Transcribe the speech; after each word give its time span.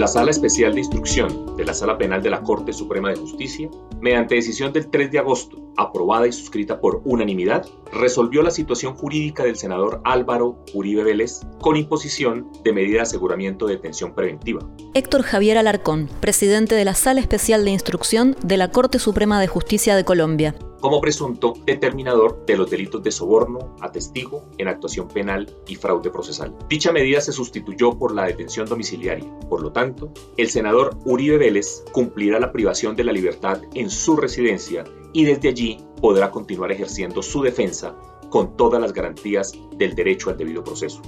La 0.00 0.08
Sala 0.08 0.30
Especial 0.30 0.72
de 0.72 0.80
Instrucción 0.80 1.58
de 1.58 1.64
la 1.66 1.74
Sala 1.74 1.98
Penal 1.98 2.22
de 2.22 2.30
la 2.30 2.40
Corte 2.40 2.72
Suprema 2.72 3.10
de 3.10 3.16
Justicia, 3.16 3.68
mediante 4.00 4.34
decisión 4.34 4.72
del 4.72 4.88
3 4.88 5.10
de 5.10 5.18
agosto, 5.18 5.58
aprobada 5.76 6.26
y 6.26 6.32
suscrita 6.32 6.80
por 6.80 7.02
unanimidad, 7.04 7.66
resolvió 7.92 8.42
la 8.42 8.50
situación 8.50 8.96
jurídica 8.96 9.44
del 9.44 9.56
senador 9.56 10.00
Álvaro 10.04 10.64
Uribe 10.72 11.04
Vélez 11.04 11.40
con 11.60 11.76
imposición 11.76 12.50
de 12.64 12.72
medida 12.72 12.94
de 12.94 13.02
aseguramiento 13.02 13.66
de 13.66 13.74
detención 13.74 14.14
preventiva. 14.14 14.66
Héctor 14.94 15.20
Javier 15.20 15.58
Alarcón, 15.58 16.08
presidente 16.20 16.74
de 16.76 16.86
la 16.86 16.94
Sala 16.94 17.20
Especial 17.20 17.62
de 17.66 17.72
Instrucción 17.72 18.36
de 18.42 18.56
la 18.56 18.70
Corte 18.70 18.98
Suprema 18.98 19.38
de 19.38 19.48
Justicia 19.48 19.96
de 19.96 20.06
Colombia 20.06 20.54
como 20.80 21.00
presunto 21.00 21.54
determinador 21.64 22.44
de 22.46 22.56
los 22.56 22.70
delitos 22.70 23.02
de 23.02 23.10
soborno, 23.10 23.76
atestigo, 23.80 24.44
en 24.58 24.68
actuación 24.68 25.08
penal 25.08 25.54
y 25.66 25.76
fraude 25.76 26.10
procesal. 26.10 26.56
Dicha 26.68 26.92
medida 26.92 27.20
se 27.20 27.32
sustituyó 27.32 27.98
por 27.98 28.14
la 28.14 28.26
detención 28.26 28.66
domiciliaria. 28.66 29.30
Por 29.48 29.62
lo 29.62 29.72
tanto, 29.72 30.12
el 30.36 30.48
senador 30.48 30.96
Uribe 31.04 31.38
Vélez 31.38 31.84
cumplirá 31.92 32.40
la 32.40 32.52
privación 32.52 32.96
de 32.96 33.04
la 33.04 33.12
libertad 33.12 33.60
en 33.74 33.90
su 33.90 34.16
residencia 34.16 34.84
y 35.12 35.24
desde 35.24 35.48
allí 35.48 35.78
podrá 36.00 36.30
continuar 36.30 36.72
ejerciendo 36.72 37.22
su 37.22 37.42
defensa 37.42 37.94
con 38.30 38.56
todas 38.56 38.80
las 38.80 38.92
garantías 38.92 39.52
del 39.76 39.94
derecho 39.94 40.30
al 40.30 40.36
debido 40.36 40.62
proceso. 40.62 41.02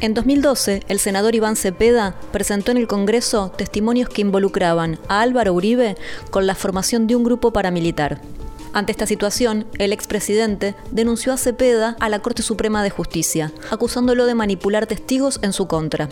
En 0.00 0.12
2012, 0.12 0.82
el 0.88 0.98
senador 0.98 1.34
Iván 1.34 1.56
Cepeda 1.56 2.14
presentó 2.32 2.72
en 2.72 2.78
el 2.78 2.88
Congreso 2.88 3.52
testimonios 3.56 4.08
que 4.08 4.22
involucraban 4.22 4.98
a 5.08 5.20
Álvaro 5.20 5.54
Uribe 5.54 5.96
con 6.30 6.46
la 6.46 6.54
formación 6.54 7.06
de 7.06 7.16
un 7.16 7.24
grupo 7.24 7.52
paramilitar. 7.52 8.20
Ante 8.72 8.90
esta 8.90 9.06
situación, 9.06 9.66
el 9.78 9.92
expresidente 9.92 10.74
denunció 10.90 11.32
a 11.32 11.36
Cepeda 11.36 11.96
a 12.00 12.08
la 12.08 12.18
Corte 12.18 12.42
Suprema 12.42 12.82
de 12.82 12.90
Justicia, 12.90 13.52
acusándolo 13.70 14.26
de 14.26 14.34
manipular 14.34 14.86
testigos 14.86 15.38
en 15.42 15.52
su 15.52 15.68
contra. 15.68 16.08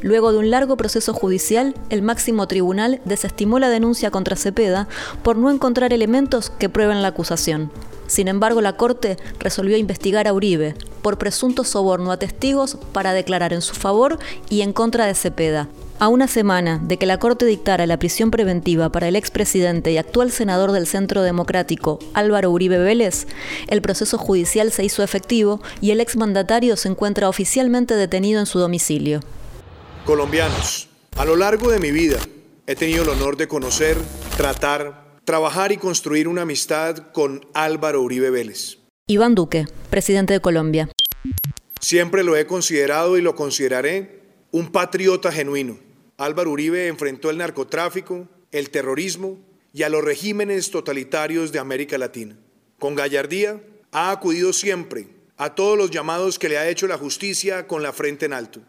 Luego 0.00 0.32
de 0.32 0.38
un 0.38 0.50
largo 0.50 0.76
proceso 0.76 1.12
judicial, 1.12 1.74
el 1.90 2.02
máximo 2.02 2.46
tribunal 2.46 3.00
desestimó 3.04 3.58
la 3.58 3.68
denuncia 3.68 4.10
contra 4.12 4.36
Cepeda 4.36 4.86
por 5.22 5.36
no 5.36 5.50
encontrar 5.50 5.92
elementos 5.92 6.50
que 6.50 6.68
prueben 6.68 7.02
la 7.02 7.08
acusación. 7.08 7.72
Sin 8.14 8.28
embargo, 8.28 8.60
la 8.60 8.76
Corte 8.76 9.16
resolvió 9.40 9.76
investigar 9.76 10.28
a 10.28 10.32
Uribe 10.32 10.76
por 11.02 11.18
presunto 11.18 11.64
soborno 11.64 12.12
a 12.12 12.16
testigos 12.16 12.78
para 12.92 13.12
declarar 13.12 13.52
en 13.52 13.60
su 13.60 13.74
favor 13.74 14.20
y 14.48 14.60
en 14.60 14.72
contra 14.72 15.06
de 15.06 15.16
Cepeda. 15.16 15.66
A 15.98 16.06
una 16.06 16.28
semana 16.28 16.80
de 16.80 16.96
que 16.96 17.06
la 17.06 17.18
Corte 17.18 17.44
dictara 17.44 17.88
la 17.88 17.98
prisión 17.98 18.30
preventiva 18.30 18.92
para 18.92 19.08
el 19.08 19.16
expresidente 19.16 19.90
y 19.90 19.98
actual 19.98 20.30
senador 20.30 20.70
del 20.70 20.86
Centro 20.86 21.22
Democrático, 21.22 21.98
Álvaro 22.12 22.52
Uribe 22.52 22.78
Vélez, 22.78 23.26
el 23.66 23.82
proceso 23.82 24.16
judicial 24.16 24.70
se 24.70 24.84
hizo 24.84 25.02
efectivo 25.02 25.60
y 25.80 25.90
el 25.90 25.98
exmandatario 26.00 26.76
se 26.76 26.90
encuentra 26.90 27.28
oficialmente 27.28 27.96
detenido 27.96 28.38
en 28.38 28.46
su 28.46 28.60
domicilio. 28.60 29.22
Colombianos, 30.06 30.88
a 31.16 31.24
lo 31.24 31.34
largo 31.34 31.68
de 31.68 31.80
mi 31.80 31.90
vida 31.90 32.18
he 32.68 32.76
tenido 32.76 33.02
el 33.02 33.08
honor 33.08 33.36
de 33.36 33.48
conocer, 33.48 33.96
tratar, 34.36 35.03
trabajar 35.24 35.72
y 35.72 35.78
construir 35.78 36.28
una 36.28 36.42
amistad 36.42 37.12
con 37.12 37.46
Álvaro 37.54 38.02
Uribe 38.02 38.30
Vélez. 38.30 38.78
Iván 39.06 39.34
Duque, 39.34 39.66
presidente 39.90 40.32
de 40.34 40.40
Colombia. 40.40 40.90
Siempre 41.80 42.22
lo 42.22 42.36
he 42.36 42.46
considerado 42.46 43.18
y 43.18 43.22
lo 43.22 43.34
consideraré 43.34 44.22
un 44.50 44.70
patriota 44.70 45.32
genuino. 45.32 45.78
Álvaro 46.16 46.50
Uribe 46.50 46.86
enfrentó 46.86 47.30
el 47.30 47.38
narcotráfico, 47.38 48.28
el 48.52 48.70
terrorismo 48.70 49.38
y 49.72 49.82
a 49.82 49.88
los 49.88 50.04
regímenes 50.04 50.70
totalitarios 50.70 51.52
de 51.52 51.58
América 51.58 51.98
Latina. 51.98 52.38
Con 52.78 52.94
gallardía 52.94 53.60
ha 53.92 54.10
acudido 54.10 54.52
siempre 54.52 55.08
a 55.36 55.54
todos 55.54 55.76
los 55.76 55.90
llamados 55.90 56.38
que 56.38 56.48
le 56.48 56.58
ha 56.58 56.68
hecho 56.68 56.86
la 56.86 56.98
justicia 56.98 57.66
con 57.66 57.82
la 57.82 57.92
frente 57.92 58.26
en 58.26 58.32
alto. 58.32 58.60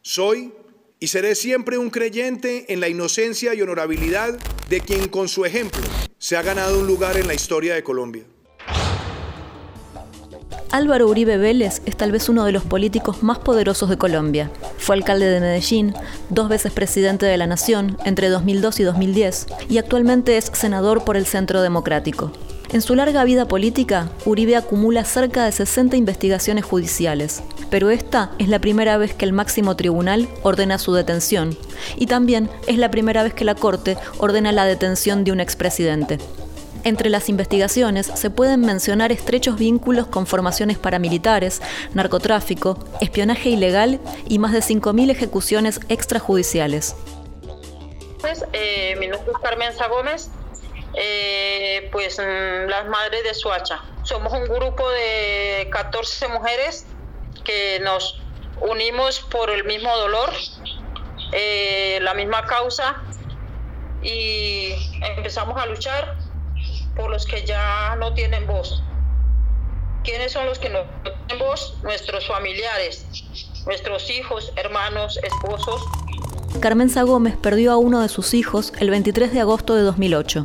Soy 0.00 0.52
y 1.00 1.08
seré 1.08 1.34
siempre 1.34 1.78
un 1.78 1.90
creyente 1.90 2.72
en 2.72 2.80
la 2.80 2.88
inocencia 2.88 3.54
y 3.54 3.62
honorabilidad 3.62 4.38
de 4.68 4.80
quien 4.80 5.08
con 5.08 5.28
su 5.28 5.44
ejemplo 5.44 5.82
se 6.18 6.36
ha 6.36 6.42
ganado 6.42 6.80
un 6.80 6.86
lugar 6.86 7.16
en 7.16 7.26
la 7.26 7.34
historia 7.34 7.74
de 7.74 7.82
Colombia. 7.82 8.24
Álvaro 10.70 11.06
Uribe 11.06 11.36
Vélez 11.36 11.82
es 11.86 11.96
tal 11.96 12.10
vez 12.10 12.28
uno 12.28 12.44
de 12.44 12.50
los 12.50 12.64
políticos 12.64 13.22
más 13.22 13.38
poderosos 13.38 13.90
de 13.90 13.96
Colombia. 13.96 14.50
Fue 14.78 14.96
alcalde 14.96 15.26
de 15.26 15.38
Medellín, 15.38 15.94
dos 16.30 16.48
veces 16.48 16.72
presidente 16.72 17.26
de 17.26 17.36
la 17.36 17.46
Nación 17.46 17.96
entre 18.04 18.28
2002 18.28 18.80
y 18.80 18.82
2010 18.82 19.46
y 19.68 19.78
actualmente 19.78 20.36
es 20.36 20.46
senador 20.46 21.04
por 21.04 21.16
el 21.16 21.26
Centro 21.26 21.62
Democrático. 21.62 22.32
En 22.72 22.82
su 22.82 22.94
larga 22.94 23.24
vida 23.24 23.46
política, 23.46 24.08
Uribe 24.24 24.56
acumula 24.56 25.04
cerca 25.04 25.44
de 25.44 25.52
60 25.52 25.96
investigaciones 25.96 26.64
judiciales, 26.64 27.42
pero 27.70 27.90
esta 27.90 28.32
es 28.38 28.48
la 28.48 28.58
primera 28.58 28.96
vez 28.96 29.14
que 29.14 29.24
el 29.24 29.32
máximo 29.32 29.76
tribunal 29.76 30.28
ordena 30.42 30.78
su 30.78 30.92
detención, 30.92 31.56
y 31.96 32.06
también 32.06 32.50
es 32.66 32.78
la 32.78 32.90
primera 32.90 33.22
vez 33.22 33.34
que 33.34 33.44
la 33.44 33.54
Corte 33.54 33.96
ordena 34.18 34.50
la 34.50 34.64
detención 34.64 35.24
de 35.24 35.32
un 35.32 35.40
expresidente. 35.40 36.18
Entre 36.84 37.08
las 37.08 37.30
investigaciones 37.30 38.06
se 38.06 38.28
pueden 38.28 38.60
mencionar 38.60 39.10
estrechos 39.10 39.56
vínculos 39.56 40.06
con 40.06 40.26
formaciones 40.26 40.76
paramilitares, 40.76 41.62
narcotráfico, 41.94 42.78
espionaje 43.00 43.48
ilegal 43.48 44.00
y 44.28 44.38
más 44.38 44.52
de 44.52 44.58
5.000 44.60 45.10
ejecuciones 45.10 45.80
extrajudiciales. 45.88 46.94
Pues, 48.20 48.44
eh, 48.52 48.96
mi 49.00 49.06
nombre 49.06 49.32
es 49.32 49.38
Carmen 49.38 49.70
Gómez, 49.88 50.30
eh, 50.96 51.88
pues 51.92 52.18
mm, 52.18 52.68
las 52.68 52.86
madres 52.86 53.24
de 53.24 53.34
Suacha. 53.34 53.82
Somos 54.02 54.32
un 54.32 54.44
grupo 54.44 54.88
de 54.90 55.68
14 55.72 56.28
mujeres 56.28 56.86
que 57.44 57.80
nos 57.80 58.20
unimos 58.60 59.20
por 59.20 59.50
el 59.50 59.64
mismo 59.64 59.94
dolor, 59.96 60.30
eh, 61.32 61.98
la 62.02 62.14
misma 62.14 62.44
causa 62.46 63.02
y 64.02 64.72
empezamos 65.16 65.60
a 65.60 65.66
luchar 65.66 66.16
por 66.94 67.10
los 67.10 67.26
que 67.26 67.44
ya 67.44 67.96
no 67.96 68.14
tienen 68.14 68.46
voz. 68.46 68.82
¿Quiénes 70.04 70.32
son 70.32 70.46
los 70.46 70.58
que 70.58 70.68
no 70.68 70.80
tienen 71.02 71.38
voz? 71.38 71.78
Nuestros 71.82 72.26
familiares, 72.26 73.06
nuestros 73.66 74.10
hijos, 74.10 74.52
hermanos, 74.56 75.18
esposos. 75.22 75.82
Carmenza 76.60 77.02
Gómez 77.02 77.36
perdió 77.36 77.72
a 77.72 77.78
uno 77.78 78.00
de 78.00 78.08
sus 78.08 78.34
hijos 78.34 78.72
el 78.78 78.90
23 78.90 79.32
de 79.32 79.40
agosto 79.40 79.74
de 79.74 79.82
2008. 79.82 80.44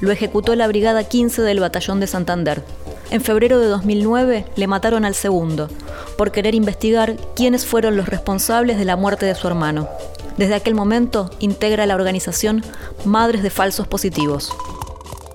Lo 0.00 0.12
ejecutó 0.12 0.54
la 0.54 0.68
Brigada 0.68 1.04
15 1.04 1.42
del 1.42 1.60
Batallón 1.60 2.00
de 2.00 2.06
Santander. 2.06 2.62
En 3.10 3.20
febrero 3.20 3.58
de 3.58 3.66
2009 3.66 4.46
le 4.54 4.66
mataron 4.66 5.04
al 5.04 5.14
segundo, 5.14 5.68
por 6.16 6.30
querer 6.30 6.54
investigar 6.54 7.16
quiénes 7.34 7.66
fueron 7.66 7.96
los 7.96 8.08
responsables 8.08 8.78
de 8.78 8.84
la 8.84 8.96
muerte 8.96 9.26
de 9.26 9.34
su 9.34 9.48
hermano. 9.48 9.88
Desde 10.36 10.54
aquel 10.54 10.74
momento 10.74 11.30
integra 11.40 11.86
la 11.86 11.96
organización 11.96 12.64
Madres 13.04 13.42
de 13.42 13.50
Falsos 13.50 13.88
Positivos. 13.88 14.52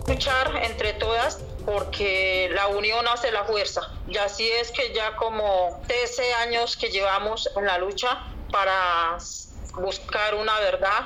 Luchar 0.08 0.56
entre 0.64 0.94
todas 0.94 1.40
porque 1.66 2.50
la 2.54 2.68
unión 2.68 3.06
hace 3.08 3.32
la 3.32 3.44
fuerza. 3.44 3.82
Y 4.08 4.18
así 4.18 4.48
es 4.48 4.72
que 4.72 4.94
ya 4.94 5.16
como 5.16 5.82
13 5.88 6.34
años 6.36 6.78
que 6.78 6.90
llevamos 6.90 7.50
en 7.58 7.66
la 7.66 7.78
lucha 7.80 8.24
para 8.52 9.18
buscar 9.82 10.36
una 10.36 10.58
verdad 10.60 11.02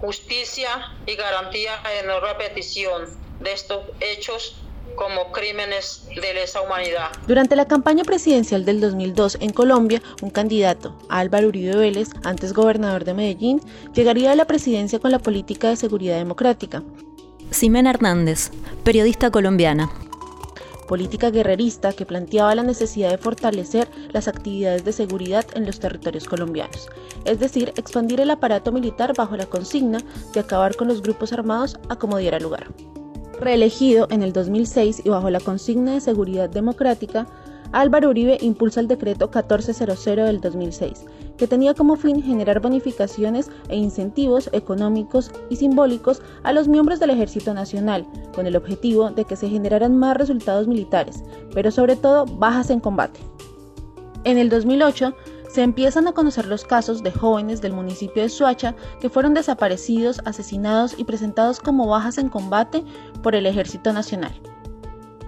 justicia 0.00 0.68
y 1.06 1.14
garantía 1.16 1.72
de 1.82 2.06
no 2.06 2.20
repetición 2.20 3.06
de 3.40 3.52
estos 3.52 3.84
hechos 4.00 4.56
como 4.96 5.30
crímenes 5.30 6.06
de 6.08 6.34
lesa 6.34 6.60
humanidad. 6.60 7.10
Durante 7.26 7.54
la 7.54 7.68
campaña 7.68 8.04
presidencial 8.04 8.64
del 8.64 8.80
2002 8.80 9.38
en 9.40 9.52
Colombia, 9.52 10.02
un 10.22 10.30
candidato, 10.30 10.98
Álvaro 11.08 11.48
Uribe 11.48 11.76
Vélez, 11.76 12.08
antes 12.24 12.52
gobernador 12.52 13.04
de 13.04 13.14
Medellín, 13.14 13.60
llegaría 13.94 14.32
a 14.32 14.36
la 14.36 14.46
presidencia 14.46 14.98
con 14.98 15.12
la 15.12 15.20
política 15.20 15.68
de 15.68 15.76
seguridad 15.76 16.16
democrática. 16.16 16.82
Ximena 17.50 17.90
Hernández, 17.90 18.50
periodista 18.82 19.30
colombiana 19.30 19.90
política 20.88 21.30
guerrerista 21.30 21.92
que 21.92 22.06
planteaba 22.06 22.56
la 22.56 22.64
necesidad 22.64 23.10
de 23.10 23.18
fortalecer 23.18 23.88
las 24.12 24.26
actividades 24.26 24.84
de 24.84 24.92
seguridad 24.92 25.46
en 25.54 25.66
los 25.66 25.78
territorios 25.78 26.24
colombianos, 26.24 26.88
es 27.24 27.38
decir, 27.38 27.72
expandir 27.76 28.20
el 28.20 28.30
aparato 28.32 28.72
militar 28.72 29.14
bajo 29.16 29.36
la 29.36 29.46
consigna 29.46 30.00
de 30.34 30.40
acabar 30.40 30.74
con 30.74 30.88
los 30.88 31.02
grupos 31.02 31.32
armados 31.32 31.78
a 31.88 31.96
como 31.96 32.18
diera 32.18 32.40
lugar. 32.40 32.66
Reelegido 33.38 34.08
en 34.10 34.22
el 34.22 34.32
2006 34.32 35.02
y 35.04 35.08
bajo 35.10 35.30
la 35.30 35.38
consigna 35.38 35.94
de 35.94 36.00
seguridad 36.00 36.50
democrática, 36.50 37.28
Álvaro 37.70 38.08
Uribe 38.08 38.38
impulsa 38.40 38.80
el 38.80 38.88
decreto 38.88 39.26
1400 39.26 40.04
del 40.04 40.40
2006, 40.40 41.04
que 41.38 41.46
tenía 41.46 41.72
como 41.72 41.96
fin 41.96 42.22
generar 42.22 42.60
bonificaciones 42.60 43.50
e 43.68 43.76
incentivos 43.76 44.50
económicos 44.52 45.30
y 45.48 45.56
simbólicos 45.56 46.20
a 46.42 46.52
los 46.52 46.68
miembros 46.68 47.00
del 47.00 47.10
Ejército 47.10 47.54
Nacional, 47.54 48.06
con 48.34 48.46
el 48.46 48.56
objetivo 48.56 49.10
de 49.10 49.24
que 49.24 49.36
se 49.36 49.48
generaran 49.48 49.96
más 49.96 50.16
resultados 50.16 50.68
militares, 50.68 51.22
pero 51.54 51.70
sobre 51.70 51.96
todo 51.96 52.26
bajas 52.26 52.70
en 52.70 52.80
combate. 52.80 53.20
En 54.24 54.36
el 54.36 54.50
2008, 54.50 55.14
se 55.48 55.62
empiezan 55.62 56.06
a 56.06 56.12
conocer 56.12 56.46
los 56.46 56.64
casos 56.64 57.02
de 57.02 57.10
jóvenes 57.10 57.62
del 57.62 57.72
municipio 57.72 58.22
de 58.22 58.28
Suacha 58.28 58.74
que 59.00 59.08
fueron 59.08 59.32
desaparecidos, 59.32 60.20
asesinados 60.24 60.94
y 60.98 61.04
presentados 61.04 61.60
como 61.60 61.86
bajas 61.86 62.18
en 62.18 62.28
combate 62.28 62.84
por 63.22 63.34
el 63.34 63.46
Ejército 63.46 63.92
Nacional. 63.92 64.32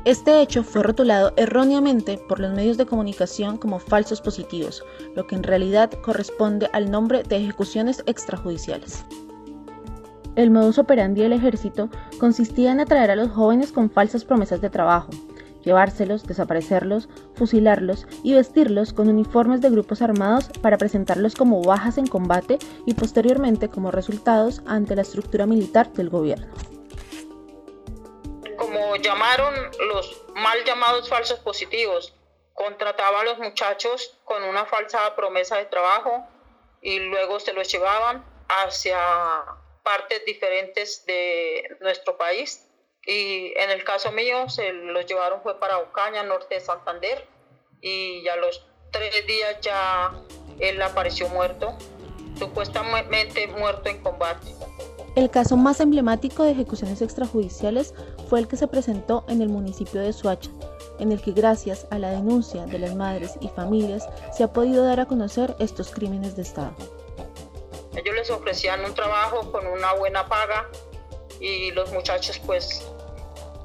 Este 0.07 0.41
hecho 0.41 0.63
fue 0.63 0.83
rotulado 0.83 1.35
erróneamente 1.37 2.19
por 2.27 2.41
los 2.41 2.55
medios 2.55 2.79
de 2.79 2.87
comunicación 2.87 3.59
como 3.59 3.79
falsos 3.79 4.23
positivos, 4.23 4.83
lo 5.15 5.27
que 5.27 5.35
en 5.35 5.43
realidad 5.43 5.91
corresponde 6.01 6.71
al 6.73 6.91
nombre 6.91 7.23
de 7.23 7.37
ejecuciones 7.37 8.03
extrajudiciales. 8.07 9.05
El 10.37 10.51
modus 10.51 10.79
operandi 10.79 11.21
del 11.21 11.35
ejército 11.35 11.91
consistía 12.19 12.73
en 12.73 12.81
atraer 12.81 13.11
a 13.11 13.17
los 13.17 13.29
jóvenes 13.29 13.73
con 13.73 13.91
falsas 13.91 14.25
promesas 14.25 14.63
de 14.63 14.71
trabajo, 14.71 15.11
llevárselos, 15.67 16.25
desaparecerlos, 16.25 17.11
fusilarlos 17.35 18.07
y 18.23 18.33
vestirlos 18.33 18.95
con 18.95 19.11
uniformes 19.11 19.61
de 19.61 19.69
grupos 19.69 20.01
armados 20.01 20.49
para 20.63 20.79
presentarlos 20.79 21.35
como 21.35 21.63
bajas 21.63 21.99
en 21.99 22.07
combate 22.07 22.59
y 22.87 22.95
posteriormente 22.95 23.69
como 23.69 23.91
resultados 23.91 24.63
ante 24.65 24.97
la 24.97 25.03
estructura 25.03 25.45
militar 25.45 25.93
del 25.93 26.09
gobierno 26.09 26.70
como 28.61 28.95
llamaron 28.97 29.55
los 29.89 30.23
mal 30.35 30.63
llamados 30.65 31.09
falsos 31.09 31.39
positivos, 31.41 32.15
contrataban 32.53 33.23
a 33.23 33.31
los 33.31 33.39
muchachos 33.39 34.19
con 34.25 34.43
una 34.43 34.67
falsa 34.67 35.17
promesa 35.17 35.57
de 35.57 35.65
trabajo 35.65 36.27
y 36.83 36.99
luego 36.99 37.41
se 37.41 37.55
los 37.55 37.73
llevaban 37.73 38.23
hacia 38.49 38.99
partes 39.83 40.27
diferentes 40.27 41.07
de 41.07 41.75
nuestro 41.81 42.19
país. 42.19 42.67
Y 43.07 43.55
en 43.57 43.71
el 43.71 43.83
caso 43.83 44.13
mío, 44.13 44.51
se 44.51 44.75
los 44.75 45.07
llevaron 45.07 45.41
fue 45.43 45.59
para 45.59 45.79
Ocaña, 45.79 46.23
norte 46.23 46.57
de 46.57 46.61
Santander, 46.61 47.27
y 47.81 48.29
a 48.29 48.37
los 48.37 48.67
tres 48.91 49.27
días 49.27 49.59
ya 49.63 50.13
él 50.59 50.83
apareció 50.83 51.31
muerto, 51.31 51.79
supuestamente 52.39 53.47
muerto 53.47 53.89
en 53.89 54.03
combate. 54.03 54.55
El 55.17 55.29
caso 55.29 55.57
más 55.57 55.81
emblemático 55.81 56.45
de 56.45 56.53
ejecuciones 56.53 57.03
extrajudiciales 57.03 57.95
fue 58.31 58.39
el 58.39 58.47
que 58.47 58.57
se 58.57 58.69
presentó 58.69 59.25
en 59.29 59.43
el 59.43 59.49
municipio 59.49 60.01
de 60.01 60.13
Suacha, 60.13 60.51
en 61.01 61.11
el 61.11 61.21
que 61.21 61.33
gracias 61.33 61.89
a 61.91 61.99
la 61.99 62.11
denuncia 62.11 62.65
de 62.65 62.79
las 62.79 62.95
madres 62.95 63.35
y 63.41 63.49
familias 63.49 64.09
se 64.33 64.45
ha 64.45 64.53
podido 64.53 64.85
dar 64.85 65.01
a 65.01 65.07
conocer 65.07 65.57
estos 65.59 65.91
crímenes 65.91 66.37
de 66.37 66.43
Estado. 66.43 66.73
Ellos 67.97 68.15
les 68.15 68.31
ofrecían 68.31 68.85
un 68.85 68.95
trabajo 68.95 69.51
con 69.51 69.67
una 69.67 69.95
buena 69.95 70.29
paga 70.29 70.69
y 71.41 71.73
los 71.73 71.91
muchachos 71.93 72.41
pues 72.47 72.87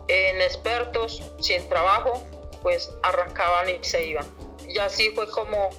en 0.07 0.41
expertos, 0.41 1.21
sin 1.39 1.69
trabajo, 1.69 2.23
pues 2.63 2.91
arrancaban 3.03 3.69
y 3.69 3.83
se 3.83 4.07
iban. 4.07 4.25
Y 4.67 4.79
así 4.79 5.11
fue 5.11 5.29
como 5.29 5.69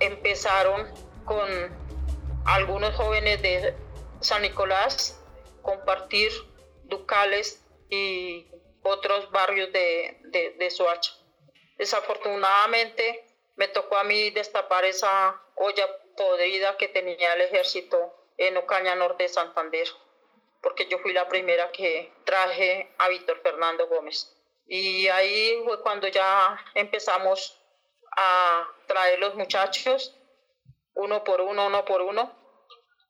empezaron 0.00 0.88
con 1.24 1.48
algunos 2.46 2.96
jóvenes 2.96 3.40
de 3.42 3.76
San 4.18 4.42
Nicolás, 4.42 5.20
compartir 5.62 6.32
Ducales 6.88 7.61
y 7.92 8.46
otros 8.82 9.30
barrios 9.30 9.70
de, 9.70 10.54
de, 10.56 10.70
Soacha. 10.70 11.12
Desafortunadamente 11.76 13.22
me 13.56 13.68
tocó 13.68 13.98
a 13.98 14.04
mí 14.04 14.30
destapar 14.30 14.86
esa 14.86 15.38
olla 15.56 15.86
podrida 16.16 16.78
que 16.78 16.88
tenía 16.88 17.34
el 17.34 17.42
ejército 17.42 18.14
en 18.38 18.56
Ocaña 18.56 18.94
Norte 18.94 19.24
de 19.24 19.28
Santander, 19.28 19.86
porque 20.62 20.88
yo 20.88 21.00
fui 21.00 21.12
la 21.12 21.28
primera 21.28 21.70
que 21.70 22.10
traje 22.24 22.90
a 22.96 23.10
Víctor 23.10 23.40
Fernando 23.42 23.86
Gómez. 23.88 24.34
Y 24.66 25.08
ahí 25.08 25.60
fue 25.64 25.82
cuando 25.82 26.08
ya 26.08 26.58
empezamos 26.74 27.60
a 28.16 28.68
traer 28.86 29.18
los 29.18 29.34
muchachos, 29.34 30.16
uno 30.94 31.24
por 31.24 31.42
uno, 31.42 31.66
uno 31.66 31.84
por 31.84 32.00
uno, 32.00 32.34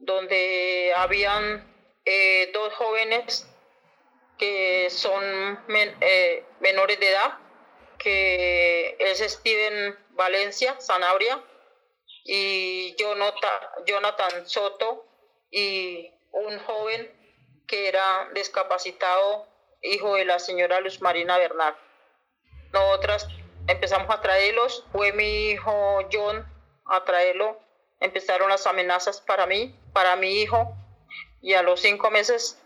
donde 0.00 0.92
habían 0.96 1.72
eh, 2.04 2.50
dos 2.52 2.74
jóvenes 2.74 3.48
son 4.92 5.58
eh, 6.00 6.44
menores 6.60 6.98
de 7.00 7.10
edad, 7.10 7.38
que 7.98 8.96
es 8.98 9.18
Steven 9.20 9.98
Valencia, 10.10 10.80
Sanabria, 10.80 11.42
y 12.24 12.94
Jonathan 12.96 14.46
Soto, 14.46 15.06
y 15.50 16.10
un 16.30 16.58
joven 16.60 17.10
que 17.66 17.88
era 17.88 18.30
discapacitado, 18.34 19.48
hijo 19.82 20.14
de 20.14 20.24
la 20.24 20.38
señora 20.38 20.80
Luz 20.80 21.00
Marina 21.00 21.38
Bernal. 21.38 21.76
Nosotras 22.72 23.26
empezamos 23.66 24.08
a 24.14 24.20
traerlos, 24.20 24.84
fue 24.92 25.12
mi 25.12 25.50
hijo 25.50 26.00
John 26.12 26.46
a 26.86 27.04
traerlo 27.04 27.60
empezaron 28.02 28.48
las 28.48 28.66
amenazas 28.66 29.20
para 29.20 29.46
mí, 29.46 29.74
para 29.92 30.16
mi 30.16 30.42
hijo, 30.42 30.74
y 31.40 31.54
a 31.54 31.62
los 31.62 31.80
cinco 31.80 32.10
meses 32.10 32.60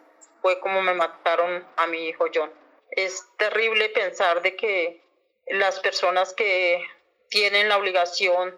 fue 0.47 0.61
como 0.61 0.81
me 0.81 0.95
mataron 0.95 1.67
a 1.75 1.89
mi 1.89 2.07
hijo 2.07 2.27
John. 2.33 2.53
Es 2.93 3.27
terrible 3.37 3.89
pensar 3.89 4.43
de 4.43 4.55
que 4.55 5.03
las 5.49 5.81
personas 5.81 6.35
que 6.35 6.87
tienen 7.29 7.69
la 7.69 7.77
obligación 7.77 8.57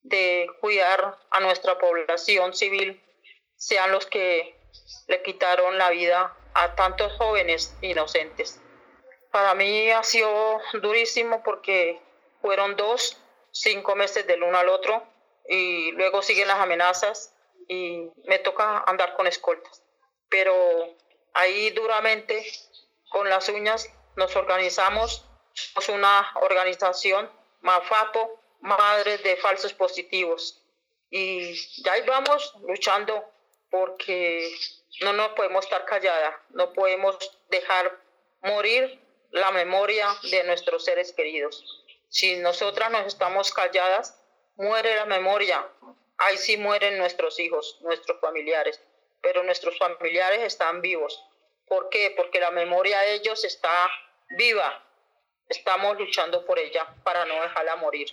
de 0.00 0.46
cuidar 0.62 1.18
a 1.30 1.40
nuestra 1.40 1.78
población 1.78 2.54
civil 2.54 3.04
sean 3.56 3.92
los 3.92 4.06
que 4.06 4.58
le 5.06 5.22
quitaron 5.22 5.76
la 5.76 5.90
vida 5.90 6.34
a 6.54 6.74
tantos 6.76 7.12
jóvenes 7.18 7.76
inocentes. 7.82 8.62
Para 9.30 9.52
mí 9.54 9.90
ha 9.90 10.04
sido 10.04 10.62
durísimo 10.80 11.42
porque 11.42 12.00
fueron 12.40 12.74
dos, 12.76 13.22
cinco 13.50 13.96
meses 13.96 14.26
del 14.26 14.42
uno 14.42 14.56
al 14.56 14.70
otro 14.70 15.06
y 15.46 15.92
luego 15.92 16.22
siguen 16.22 16.48
las 16.48 16.58
amenazas 16.58 17.34
y 17.68 18.10
me 18.24 18.38
toca 18.38 18.82
andar 18.86 19.14
con 19.14 19.26
escoltas. 19.26 19.82
Pero 20.30 20.96
ahí 21.34 21.70
duramente 21.70 22.44
con 23.10 23.28
las 23.28 23.48
uñas 23.48 23.88
nos 24.16 24.34
organizamos, 24.36 25.24
somos 25.52 25.88
una 25.88 26.32
organización, 26.42 27.30
MAFAPO, 27.60 28.40
Madres 28.60 29.22
de 29.22 29.36
Falsos 29.36 29.72
Positivos. 29.72 30.62
Y 31.10 31.54
ya 31.82 31.92
ahí 31.92 32.02
vamos 32.02 32.54
luchando 32.66 33.24
porque 33.70 34.52
no 35.02 35.12
nos 35.12 35.28
podemos 35.30 35.64
estar 35.64 35.84
calladas, 35.84 36.34
no 36.50 36.72
podemos 36.72 37.16
dejar 37.48 37.98
morir 38.42 39.00
la 39.30 39.50
memoria 39.52 40.08
de 40.30 40.44
nuestros 40.44 40.84
seres 40.84 41.12
queridos. 41.12 41.84
Si 42.08 42.36
nosotras 42.36 42.90
nos 42.90 43.06
estamos 43.06 43.52
calladas, 43.52 44.20
muere 44.56 44.96
la 44.96 45.04
memoria, 45.04 45.66
ahí 46.18 46.36
sí 46.36 46.56
mueren 46.56 46.98
nuestros 46.98 47.38
hijos, 47.38 47.78
nuestros 47.82 48.20
familiares, 48.20 48.80
pero 49.20 49.42
nuestros 49.42 49.78
familiares 49.78 50.40
están 50.40 50.80
vivos. 50.80 51.22
¿Por 51.66 51.88
qué? 51.90 52.14
Porque 52.16 52.40
la 52.40 52.50
memoria 52.50 53.00
de 53.00 53.14
ellos 53.14 53.44
está 53.44 53.70
viva. 54.30 54.84
Estamos 55.48 55.98
luchando 55.98 56.44
por 56.46 56.58
ella 56.58 56.86
para 57.04 57.24
no 57.24 57.34
dejarla 57.42 57.76
morir. 57.76 58.08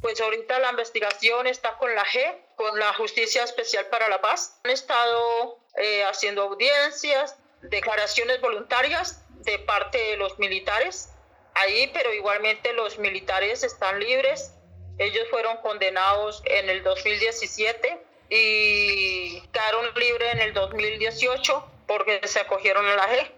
Pues 0.00 0.20
ahorita 0.20 0.58
la 0.58 0.70
investigación 0.70 1.46
está 1.46 1.76
con 1.78 1.94
la 1.94 2.04
G, 2.04 2.36
con 2.56 2.78
la 2.78 2.92
Justicia 2.94 3.42
Especial 3.42 3.86
para 3.86 4.08
la 4.08 4.20
Paz. 4.20 4.60
Han 4.64 4.70
estado 4.70 5.58
eh, 5.76 6.04
haciendo 6.04 6.42
audiencias, 6.42 7.36
declaraciones 7.62 8.40
voluntarias 8.40 9.24
de 9.42 9.58
parte 9.58 9.98
de 9.98 10.16
los 10.16 10.38
militares 10.38 11.10
ahí, 11.54 11.90
pero 11.92 12.12
igualmente 12.12 12.72
los 12.72 12.98
militares 12.98 13.62
están 13.62 13.98
libres. 14.00 14.52
Ellos 14.98 15.28
fueron 15.30 15.58
condenados 15.58 16.42
en 16.46 16.70
el 16.70 16.82
2017 16.82 18.05
y 18.28 19.40
quedaron 19.52 19.94
libres 19.94 20.32
en 20.32 20.40
el 20.40 20.52
2018 20.52 21.70
porque 21.86 22.20
se 22.26 22.40
acogieron 22.40 22.86
a 22.86 22.96
la 22.96 23.08
G 23.08 23.30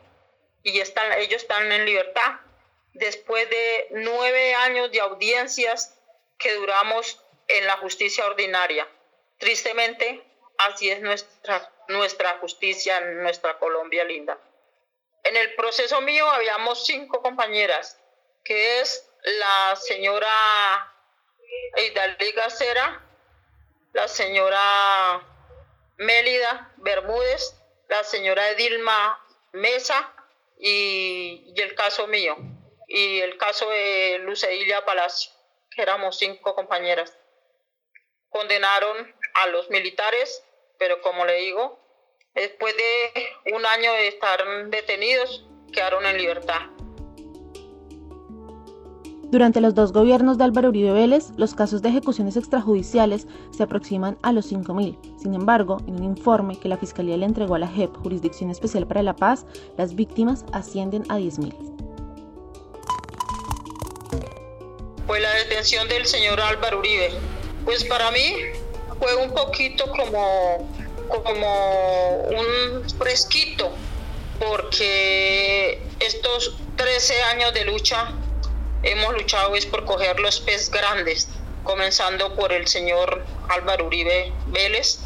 y 0.62 0.80
están, 0.80 1.12
ellos 1.12 1.42
están 1.42 1.70
en 1.70 1.84
libertad. 1.84 2.40
Después 2.94 3.48
de 3.48 3.88
nueve 3.90 4.54
años 4.54 4.90
de 4.90 5.00
audiencias 5.00 5.98
que 6.38 6.54
duramos 6.54 7.22
en 7.46 7.66
la 7.66 7.76
justicia 7.78 8.26
ordinaria. 8.26 8.88
Tristemente, 9.38 10.22
así 10.58 10.90
es 10.90 11.00
nuestra, 11.00 11.70
nuestra 11.88 12.38
justicia 12.38 12.98
en 12.98 13.22
nuestra 13.22 13.58
Colombia 13.58 14.04
linda. 14.04 14.38
En 15.24 15.36
el 15.36 15.54
proceso 15.54 16.00
mío 16.00 16.28
habíamos 16.30 16.86
cinco 16.86 17.22
compañeras 17.22 18.00
que 18.44 18.80
es 18.80 19.08
la 19.22 19.76
señora 19.76 20.94
Hidalgo 21.76 22.50
Cera, 22.50 23.07
la 23.92 24.08
señora 24.08 25.26
Mélida 25.96 26.72
Bermúdez, 26.76 27.54
la 27.88 28.04
señora 28.04 28.50
Edilma 28.50 29.24
Mesa 29.52 30.12
y, 30.58 31.52
el 31.56 31.74
caso 31.74 32.06
mío, 32.06 32.36
y 32.86 33.20
el 33.20 33.36
caso 33.36 33.68
de 33.70 34.18
Luceilla 34.20 34.84
Palacio, 34.84 35.32
que 35.70 35.82
éramos 35.82 36.18
cinco 36.18 36.54
compañeras. 36.54 37.16
Condenaron 38.28 39.14
a 39.34 39.46
los 39.48 39.70
militares, 39.70 40.44
pero 40.78 41.00
como 41.00 41.24
le 41.24 41.34
digo, 41.36 41.80
después 42.34 42.76
de 42.76 43.52
un 43.52 43.64
año 43.64 43.92
de 43.92 44.08
estar 44.08 44.44
detenidos, 44.66 45.44
quedaron 45.72 46.04
en 46.06 46.18
libertad. 46.18 46.77
Durante 49.30 49.60
los 49.60 49.74
dos 49.74 49.92
gobiernos 49.92 50.38
de 50.38 50.44
Álvaro 50.44 50.70
Uribe 50.70 50.92
Vélez, 50.92 51.32
los 51.36 51.54
casos 51.54 51.82
de 51.82 51.90
ejecuciones 51.90 52.38
extrajudiciales 52.38 53.26
se 53.50 53.62
aproximan 53.62 54.16
a 54.22 54.32
los 54.32 54.50
5.000. 54.50 54.96
Sin 55.18 55.34
embargo, 55.34 55.82
en 55.86 55.96
un 55.96 56.04
informe 56.04 56.58
que 56.58 56.70
la 56.70 56.78
Fiscalía 56.78 57.18
le 57.18 57.26
entregó 57.26 57.54
a 57.54 57.58
la 57.58 57.68
JEP, 57.68 57.94
Jurisdicción 57.98 58.48
Especial 58.48 58.86
para 58.86 59.02
la 59.02 59.14
Paz, 59.14 59.44
las 59.76 59.94
víctimas 59.94 60.46
ascienden 60.52 61.02
a 61.10 61.18
10.000. 61.18 61.52
Pues 65.06 65.20
la 65.20 65.34
detención 65.34 65.86
del 65.88 66.06
señor 66.06 66.40
Álvaro 66.40 66.78
Uribe, 66.78 67.10
pues 67.66 67.84
para 67.84 68.10
mí 68.10 68.34
fue 68.98 69.14
un 69.16 69.30
poquito 69.34 69.84
como, 69.90 70.66
como 71.06 72.22
un 72.30 72.88
fresquito, 72.98 73.72
porque 74.38 75.82
estos 76.00 76.56
13 76.76 77.22
años 77.24 77.52
de 77.52 77.66
lucha 77.66 78.14
hemos 78.82 79.12
luchado 79.14 79.54
es 79.54 79.66
por 79.66 79.84
coger 79.84 80.18
los 80.20 80.40
pez 80.40 80.70
grandes, 80.70 81.28
comenzando 81.64 82.34
por 82.34 82.52
el 82.52 82.66
señor 82.66 83.24
Álvaro 83.48 83.86
Uribe 83.86 84.32
Vélez, 84.46 85.00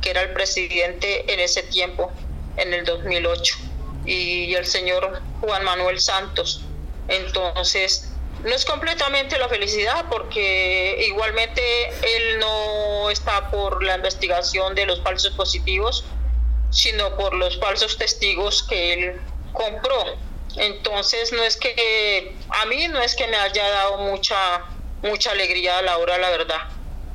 que 0.00 0.10
era 0.10 0.22
el 0.22 0.32
presidente 0.32 1.32
en 1.32 1.40
ese 1.40 1.62
tiempo, 1.62 2.12
en 2.56 2.74
el 2.74 2.84
2008, 2.84 3.56
y 4.04 4.54
el 4.54 4.66
señor 4.66 5.22
Juan 5.40 5.64
Manuel 5.64 6.00
Santos. 6.00 6.62
Entonces, 7.08 8.10
no 8.44 8.54
es 8.54 8.64
completamente 8.64 9.38
la 9.38 9.48
felicidad 9.48 10.04
porque 10.10 11.06
igualmente 11.08 11.62
él 11.88 12.38
no 12.38 13.08
está 13.08 13.50
por 13.50 13.82
la 13.82 13.96
investigación 13.96 14.74
de 14.74 14.86
los 14.86 15.00
falsos 15.02 15.32
positivos, 15.34 16.04
sino 16.70 17.16
por 17.16 17.34
los 17.34 17.58
falsos 17.58 17.96
testigos 17.96 18.62
que 18.64 18.92
él 18.92 19.20
compró. 19.52 20.16
Entonces 20.56 21.32
no 21.32 21.42
es 21.42 21.56
que 21.56 22.34
a 22.48 22.66
mí 22.66 22.88
no 22.88 23.00
es 23.00 23.16
que 23.16 23.26
me 23.26 23.36
haya 23.36 23.68
dado 23.68 23.98
mucha 23.98 24.64
mucha 25.02 25.32
alegría 25.32 25.78
a 25.78 25.82
la 25.82 25.98
hora 25.98 26.16
la 26.16 26.30
verdad, 26.30 26.62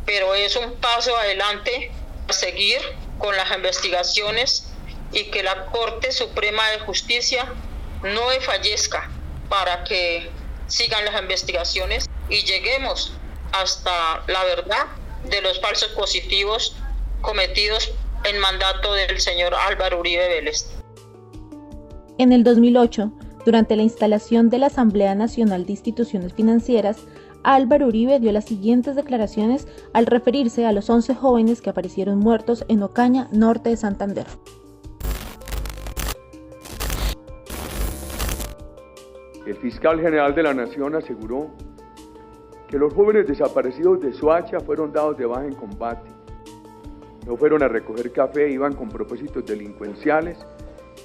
pero 0.06 0.36
es 0.36 0.56
un 0.56 0.74
paso 0.76 1.16
adelante 1.18 1.92
a 2.28 2.34
seguir 2.34 2.80
con 3.18 3.36
las 3.36 3.52
investigaciones 3.52 4.72
y 5.12 5.26
que 5.26 5.42
la 5.42 5.66
Corte 5.68 6.12
Suprema 6.12 6.70
de 6.70 6.80
Justicia 6.80 7.52
no 8.04 8.22
fallezca 8.42 9.10
para 9.50 9.84
que 9.84 10.30
sigan 10.68 11.04
las 11.06 11.20
investigaciones 11.20 12.08
y 12.30 12.44
lleguemos 12.44 13.14
hasta 13.52 14.24
la 14.28 14.44
verdad 14.44 14.86
de 15.26 15.42
los 15.42 15.60
falsos 15.60 15.90
positivos 15.90 16.76
cometidos 17.22 17.92
en 18.24 18.38
mandato 18.40 18.94
del 18.94 19.20
señor 19.20 19.56
Álvaro 19.56 20.00
Uribe 20.00 20.28
Vélez. 20.28 20.68
En 22.18 22.32
el 22.32 22.44
2008, 22.44 23.12
durante 23.50 23.76
la 23.76 23.82
instalación 23.82 24.52
de 24.52 24.60
la 24.60 24.68
Asamblea 24.68 25.16
Nacional 25.16 25.66
de 25.66 25.72
Instituciones 25.72 26.36
Financieras, 26.36 27.08
Álvaro 27.42 27.88
Uribe 27.88 28.20
dio 28.20 28.32
las 28.32 28.46
siguientes 28.46 28.96
declaraciones 28.96 29.68
al 29.92 30.06
referirse 30.06 30.68
a 30.68 30.72
los 30.72 30.88
11 30.88 31.16
jóvenes 31.16 31.60
que 31.60 31.72
aparecieron 31.72 32.20
muertos 32.20 32.64
en 32.68 32.84
Ocaña, 32.84 33.28
norte 33.32 33.70
de 33.70 33.78
Santander. 33.78 34.28
El 39.48 39.56
fiscal 39.56 40.00
general 40.00 40.36
de 40.36 40.44
la 40.44 40.54
Nación 40.54 40.94
aseguró 40.94 41.50
que 42.68 42.78
los 42.78 42.94
jóvenes 42.94 43.26
desaparecidos 43.26 44.00
de 44.00 44.14
Soacha 44.14 44.60
fueron 44.60 44.94
dados 44.94 45.18
de 45.18 45.26
baja 45.26 45.48
en 45.48 45.56
combate. 45.56 46.12
No 47.26 47.36
fueron 47.36 47.64
a 47.64 47.68
recoger 47.68 48.12
café, 48.12 48.52
iban 48.52 48.76
con 48.76 48.90
propósitos 48.90 49.44
delincuenciales 49.44 50.38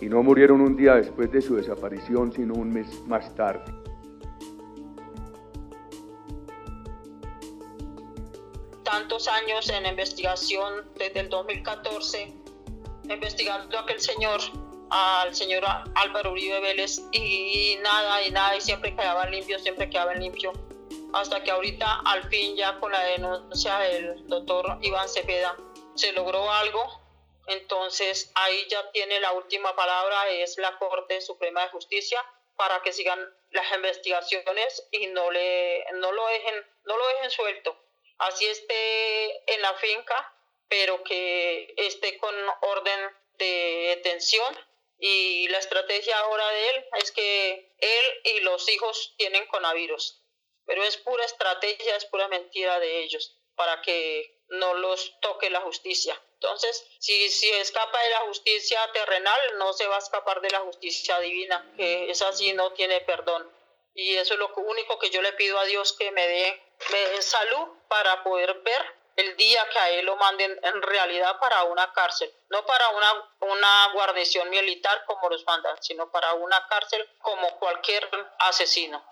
y 0.00 0.06
no 0.06 0.22
murieron 0.22 0.60
un 0.60 0.76
día 0.76 0.94
después 0.94 1.30
de 1.32 1.40
su 1.40 1.56
desaparición, 1.56 2.32
sino 2.32 2.54
un 2.54 2.72
mes 2.72 2.88
más 3.06 3.34
tarde. 3.34 3.64
Tantos 8.82 9.28
años 9.28 9.68
en 9.70 9.86
investigación 9.86 10.84
desde 10.98 11.20
el 11.20 11.28
2014, 11.28 12.32
investigando 13.08 13.78
a 13.78 13.82
aquel 13.82 14.00
señor 14.00 14.40
al 14.90 15.34
señor 15.34 15.64
Álvaro 15.94 16.32
Uribe 16.32 16.60
Vélez 16.60 17.00
y 17.10 17.76
nada, 17.82 18.22
y 18.22 18.30
nada, 18.30 18.56
y 18.56 18.60
siempre 18.60 18.94
quedaban 18.94 19.30
limpios, 19.30 19.62
siempre 19.62 19.90
quedaban 19.90 20.20
limpio. 20.20 20.52
Hasta 21.12 21.42
que 21.42 21.50
ahorita, 21.50 22.00
al 22.04 22.22
fin, 22.28 22.56
ya 22.56 22.78
con 22.78 22.92
la 22.92 23.00
denuncia 23.00 23.78
del 23.78 24.26
doctor 24.28 24.78
Iván 24.82 25.08
Cepeda, 25.08 25.56
se 25.94 26.12
logró 26.12 26.48
algo. 26.50 27.03
Entonces, 27.46 28.30
ahí 28.34 28.66
ya 28.68 28.90
tiene 28.92 29.20
la 29.20 29.32
última 29.32 29.76
palabra, 29.76 30.28
es 30.30 30.56
la 30.58 30.78
Corte 30.78 31.20
Suprema 31.20 31.62
de 31.62 31.70
Justicia, 31.70 32.24
para 32.56 32.80
que 32.82 32.92
sigan 32.92 33.20
las 33.50 33.72
investigaciones 33.72 34.86
y 34.90 35.08
no, 35.08 35.30
le, 35.30 35.84
no, 35.94 36.12
lo, 36.12 36.26
dejen, 36.28 36.66
no 36.84 36.96
lo 36.96 37.06
dejen 37.08 37.30
suelto. 37.30 37.76
Así 38.18 38.46
esté 38.46 39.52
en 39.52 39.60
la 39.60 39.74
finca, 39.74 40.32
pero 40.68 41.02
que 41.04 41.74
esté 41.76 42.16
con 42.18 42.34
orden 42.62 43.16
de 43.38 43.96
detención 43.96 44.56
y 44.98 45.48
la 45.48 45.58
estrategia 45.58 46.18
ahora 46.20 46.48
de 46.48 46.68
él 46.70 46.86
es 47.02 47.10
que 47.10 47.72
él 47.78 48.20
y 48.24 48.40
los 48.40 48.68
hijos 48.68 49.14
tienen 49.18 49.46
coronavirus. 49.46 50.20
Pero 50.66 50.82
es 50.82 50.96
pura 50.96 51.24
estrategia, 51.24 51.96
es 51.96 52.06
pura 52.06 52.28
mentira 52.28 52.78
de 52.78 53.02
ellos 53.02 53.36
para 53.56 53.80
que 53.82 54.42
no 54.48 54.74
los 54.74 55.18
toque 55.20 55.50
la 55.50 55.60
justicia. 55.60 56.20
Entonces, 56.34 56.86
si, 56.98 57.30
si 57.30 57.50
escapa 57.50 57.98
de 58.02 58.10
la 58.10 58.20
justicia 58.20 58.78
terrenal, 58.92 59.40
no 59.58 59.72
se 59.72 59.86
va 59.86 59.96
a 59.96 60.00
escapar 60.00 60.40
de 60.40 60.50
la 60.50 60.60
justicia 60.60 61.18
divina, 61.20 61.72
que 61.76 62.10
es 62.10 62.20
así, 62.22 62.52
no 62.52 62.72
tiene 62.72 63.00
perdón. 63.00 63.50
Y 63.94 64.16
eso 64.16 64.34
es 64.34 64.40
lo 64.40 64.52
único 64.54 64.98
que 64.98 65.10
yo 65.10 65.22
le 65.22 65.32
pido 65.34 65.58
a 65.58 65.64
Dios 65.64 65.92
que 65.92 66.10
me 66.10 66.26
dé, 66.26 66.62
me 66.90 66.98
dé 66.98 67.22
salud 67.22 67.68
para 67.88 68.22
poder 68.24 68.54
ver 68.60 69.04
el 69.16 69.36
día 69.36 69.66
que 69.70 69.78
a 69.78 69.90
él 69.90 70.06
lo 70.06 70.16
manden 70.16 70.58
en 70.62 70.82
realidad 70.82 71.38
para 71.38 71.64
una 71.64 71.92
cárcel, 71.92 72.32
no 72.48 72.66
para 72.66 72.88
una, 72.90 73.30
una 73.40 73.92
guarnición 73.92 74.50
militar 74.50 75.04
como 75.06 75.28
los 75.28 75.44
mandan, 75.46 75.80
sino 75.82 76.10
para 76.10 76.34
una 76.34 76.66
cárcel 76.68 77.08
como 77.20 77.58
cualquier 77.58 78.08
asesino. 78.40 79.04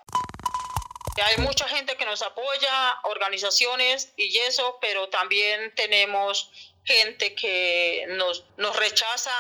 Hay 1.20 1.36
mucha 1.38 1.68
gente 1.68 1.96
que 1.96 2.06
nos 2.06 2.22
apoya, 2.22 3.00
organizaciones 3.04 4.12
y 4.16 4.38
eso, 4.38 4.78
pero 4.80 5.08
también 5.10 5.74
tenemos 5.74 6.50
gente 6.84 7.34
que 7.34 8.06
nos, 8.08 8.44
nos 8.56 8.74
rechaza 8.76 9.30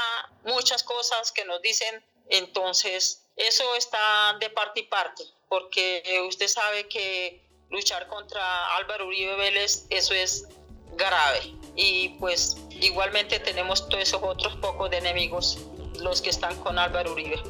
muchas 0.44 0.82
cosas 0.82 1.32
que 1.32 1.44
nos 1.44 1.62
dicen, 1.62 2.04
entonces 2.28 3.24
eso 3.36 3.74
está 3.74 4.36
de 4.38 4.50
parte 4.50 4.80
y 4.80 4.82
parte, 4.84 5.24
porque 5.48 6.22
usted 6.28 6.46
sabe 6.46 6.88
que 6.88 7.42
luchar 7.70 8.06
contra 8.06 8.76
Álvaro 8.76 9.06
Uribe 9.06 9.34
Vélez, 9.36 9.86
eso 9.88 10.12
es 10.12 10.46
grave. 10.92 11.40
Y 11.74 12.10
pues 12.20 12.58
igualmente 12.68 13.40
tenemos 13.40 13.88
todos 13.88 14.02
esos 14.02 14.22
otros 14.22 14.56
pocos 14.56 14.92
enemigos, 14.92 15.58
los 15.98 16.20
que 16.20 16.28
están 16.28 16.54
con 16.62 16.78
Álvaro 16.78 17.12
Uribe. 17.12 17.42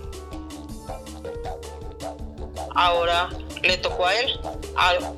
Ahora 2.74 3.28
le 3.62 3.76
tocó 3.78 4.06
a 4.06 4.14
él. 4.14 4.40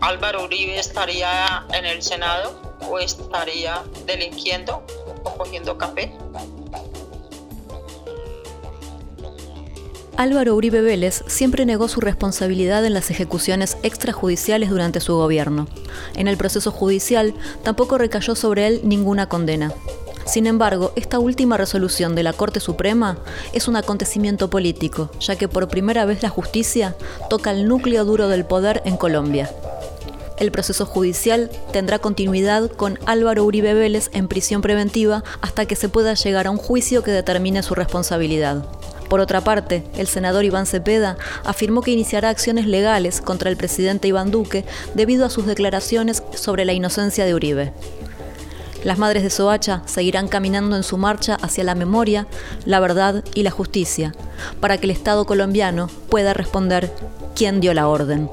Álvaro 0.01 0.45
Uribe 0.45 0.79
estaría 0.79 1.65
en 1.73 1.85
el 1.85 2.03
Senado 2.03 2.61
o 2.89 2.99
estaría 2.99 3.83
delinquiendo 4.07 4.85
o 5.25 5.35
cogiendo 5.37 5.77
café. 5.79 6.13
Álvaro 10.17 10.55
Uribe 10.55 10.81
Vélez 10.81 11.25
siempre 11.27 11.67
negó 11.67 11.89
su 11.89 12.01
responsabilidad 12.01 12.85
en 12.85 12.95
las 12.95 13.11
ejecuciones 13.11 13.77
extrajudiciales 13.83 14.71
durante 14.71 15.01
su 15.01 15.17
gobierno. 15.17 15.67
En 16.15 16.29
el 16.29 16.37
proceso 16.37 16.71
judicial 16.71 17.35
tampoco 17.65 17.99
recayó 17.99 18.37
sobre 18.37 18.69
él 18.69 18.81
ninguna 18.85 19.29
condena. 19.29 19.73
Sin 20.27 20.47
embargo, 20.47 20.93
esta 20.97 21.19
última 21.19 21.57
resolución 21.57 22.15
de 22.15 22.23
la 22.23 22.33
Corte 22.33 22.61
Suprema 22.61 23.19
es 23.53 23.69
un 23.69 23.77
acontecimiento 23.77 24.49
político, 24.49 25.11
ya 25.21 25.37
que 25.37 25.49
por 25.49 25.69
primera 25.69 26.05
vez 26.05 26.23
la 26.23 26.31
justicia 26.31 26.97
toca 27.29 27.51
el 27.51 27.69
núcleo 27.69 28.05
duro 28.05 28.29
del 28.29 28.45
poder 28.45 28.83
en 28.85 28.97
Colombia. 28.97 29.51
El 30.39 30.51
proceso 30.51 30.85
judicial 30.85 31.51
tendrá 31.73 32.01
continuidad 32.01 32.69
con 32.71 32.99
Álvaro 33.07 33.45
Uribe 33.45 33.75
Vélez 33.75 34.11
en 34.13 34.27
prisión 34.27 34.63
preventiva 34.63 35.23
hasta 35.41 35.67
que 35.67 35.77
se 35.77 35.89
pueda 35.89 36.15
llegar 36.15 36.49
a 36.49 36.51
un 36.51 36.57
juicio 36.57 37.05
que 37.05 37.13
determine 37.13 37.63
su 37.63 37.75
responsabilidad. 37.75 38.65
Por 39.09 39.21
otra 39.21 39.43
parte, 39.43 39.85
el 39.97 40.09
senador 40.09 40.45
Iván 40.45 40.67
Cepeda 40.67 41.17
afirmó 41.45 41.83
que 41.83 41.93
iniciará 41.93 42.31
acciones 42.31 42.67
legales 42.67 43.21
contra 43.21 43.49
el 43.49 43.57
presidente 43.57 44.09
Iván 44.09 44.33
Duque 44.33 44.65
debido 44.95 45.25
a 45.25 45.31
sus 45.31 45.47
declaraciones 45.47 46.23
sobre 46.35 46.65
la 46.65 46.73
inocencia 46.73 47.25
de 47.25 47.35
Uribe. 47.35 47.73
Las 48.85 48.99
madres 48.99 49.23
de 49.23 49.31
Soacha 49.31 49.83
seguirán 49.87 50.29
caminando 50.29 50.77
en 50.77 50.83
su 50.83 50.99
marcha 50.99 51.37
hacia 51.41 51.65
la 51.65 51.75
memoria, 51.75 52.27
la 52.67 52.81
verdad 52.81 53.25
y 53.35 53.43
la 53.43 53.51
justicia, 53.51 54.15
para 54.61 54.77
que 54.77 54.85
el 54.85 54.91
Estado 54.91 55.25
colombiano 55.25 55.89
pueda 56.11 56.35
responder 56.35 56.93
quién 57.35 57.61
dio 57.61 57.73
la 57.73 57.89
orden. 57.89 58.29